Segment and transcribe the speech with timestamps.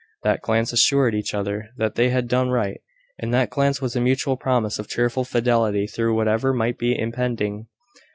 [0.23, 2.81] That glance assured each other that they had done right.
[3.19, 7.67] In that glance was a mutual promise of cheerful fidelity through whatever might be impending.